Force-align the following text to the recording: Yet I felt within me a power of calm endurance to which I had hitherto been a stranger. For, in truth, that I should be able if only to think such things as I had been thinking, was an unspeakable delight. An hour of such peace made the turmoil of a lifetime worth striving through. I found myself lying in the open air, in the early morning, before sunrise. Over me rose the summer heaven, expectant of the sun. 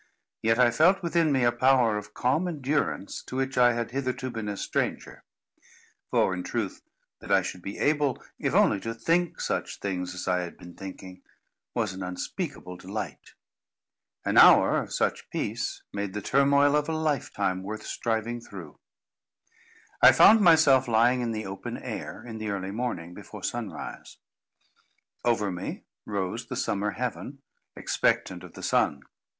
Yet 0.41 0.57
I 0.57 0.71
felt 0.71 1.03
within 1.03 1.31
me 1.31 1.43
a 1.43 1.51
power 1.51 1.95
of 1.95 2.15
calm 2.15 2.47
endurance 2.47 3.21
to 3.25 3.35
which 3.35 3.55
I 3.55 3.73
had 3.73 3.91
hitherto 3.91 4.31
been 4.31 4.49
a 4.49 4.57
stranger. 4.57 5.23
For, 6.09 6.33
in 6.33 6.41
truth, 6.41 6.81
that 7.19 7.31
I 7.31 7.43
should 7.43 7.61
be 7.61 7.77
able 7.77 8.19
if 8.39 8.55
only 8.55 8.79
to 8.79 8.95
think 8.95 9.39
such 9.39 9.77
things 9.77 10.15
as 10.15 10.27
I 10.27 10.39
had 10.39 10.57
been 10.57 10.73
thinking, 10.73 11.21
was 11.75 11.93
an 11.93 12.01
unspeakable 12.01 12.77
delight. 12.77 13.35
An 14.25 14.39
hour 14.39 14.81
of 14.81 14.91
such 14.91 15.29
peace 15.29 15.83
made 15.93 16.13
the 16.13 16.21
turmoil 16.23 16.75
of 16.75 16.89
a 16.89 16.95
lifetime 16.97 17.61
worth 17.61 17.83
striving 17.83 18.41
through. 18.41 18.79
I 20.01 20.13
found 20.13 20.41
myself 20.41 20.87
lying 20.87 21.21
in 21.21 21.29
the 21.31 21.45
open 21.45 21.77
air, 21.77 22.25
in 22.25 22.39
the 22.39 22.49
early 22.49 22.71
morning, 22.71 23.13
before 23.13 23.43
sunrise. 23.43 24.17
Over 25.23 25.51
me 25.51 25.83
rose 26.07 26.47
the 26.47 26.55
summer 26.55 26.89
heaven, 26.93 27.43
expectant 27.77 28.43
of 28.43 28.53
the 28.55 28.63
sun. 28.63 29.03